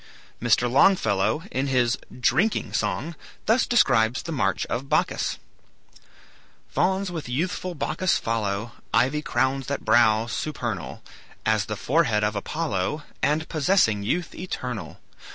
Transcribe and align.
Mr. 0.41 0.67
Longfellow 0.67 1.43
in 1.51 1.67
his 1.67 1.95
"Drinking 2.19 2.73
Song" 2.73 3.13
thus 3.45 3.67
describes 3.67 4.23
the 4.23 4.31
march 4.31 4.65
of 4.65 4.89
Bacchus: 4.89 5.37
"Fauns 6.67 7.11
with 7.11 7.29
youthful 7.29 7.75
Bacchus 7.75 8.17
follow; 8.17 8.71
Ivy 8.91 9.21
crowns 9.21 9.67
that 9.67 9.85
brow, 9.85 10.25
supernal 10.25 11.03
As 11.45 11.65
the 11.65 11.75
forehead 11.77 12.23
of 12.23 12.35
Apollo, 12.35 13.03
And 13.21 13.47
possessing 13.47 14.01
youth 14.01 14.33
eternal. 14.33 14.99